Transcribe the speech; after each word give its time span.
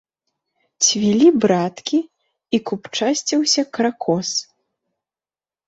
Цвілі 0.87 1.27
браткі, 1.43 1.99
і 2.59 2.61
купчасціўся 2.71 3.61
кракос. 3.77 4.29